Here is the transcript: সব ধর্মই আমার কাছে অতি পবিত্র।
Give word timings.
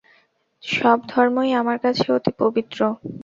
সব 0.63 0.97
ধর্মই 1.09 1.51
আমার 1.53 1.77
কাছে 1.79 2.05
অতি 2.13 2.31
পবিত্র। 2.39 2.79